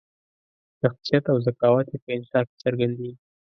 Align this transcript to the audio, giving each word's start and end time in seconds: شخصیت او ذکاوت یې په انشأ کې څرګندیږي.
شخصیت 0.79 1.23
او 1.31 1.37
ذکاوت 1.47 1.87
یې 1.91 1.97
په 2.03 2.09
انشأ 2.17 2.39
کې 2.47 2.55
څرګندیږي. 2.63 3.11